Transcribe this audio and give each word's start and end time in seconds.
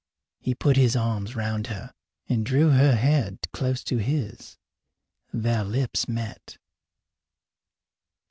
He 0.39 0.55
put 0.55 0.77
his 0.77 0.95
arms 0.95 1.35
around 1.35 1.67
her 1.67 1.93
and 2.27 2.43
drew 2.43 2.71
her 2.71 2.95
head 2.95 3.37
close 3.53 3.83
to 3.83 3.97
his. 3.97 4.57
Their 5.31 5.63
lips 5.63 6.07
met. 6.07 6.57